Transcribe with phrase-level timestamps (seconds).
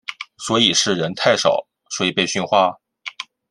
[0.39, 1.63] 所以是人太少
[1.95, 2.75] 所以被训话？